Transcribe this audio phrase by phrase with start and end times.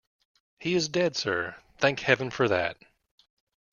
[0.57, 2.75] 'He is dead, sir.' 'Thank heaven for that.'